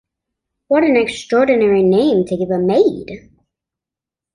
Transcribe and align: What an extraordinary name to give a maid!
What 0.67 0.83
an 0.83 0.95
extraordinary 0.95 1.83
name 1.83 2.25
to 2.25 2.35
give 2.35 2.49
a 2.49 2.57
maid! 2.57 3.29